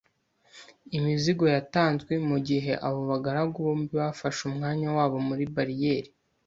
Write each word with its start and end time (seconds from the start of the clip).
imizigo 0.97 1.43
yatanzwe, 1.55 2.13
mugihe 2.29 2.73
abo 2.87 3.01
bagaragu 3.11 3.57
bombi 3.65 3.91
bafashe 4.01 4.39
umwanya 4.49 4.87
wabo 4.97 5.17
muri 5.27 5.45
bariyeri 5.55 6.09